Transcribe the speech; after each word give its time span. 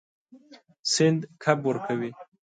سیند 0.93 1.19
کب 1.43 1.57
ورکوي. 1.67 2.11